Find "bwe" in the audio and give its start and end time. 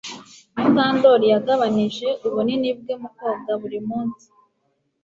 2.79-2.93